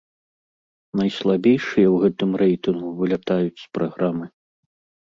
Найслабейшыя 1.01 1.87
ў 1.91 1.95
гэтым 2.07 2.31
рэйтынгу 2.45 2.89
вылятаюць 3.03 3.61
з 3.67 3.71
праграмы. 3.79 4.25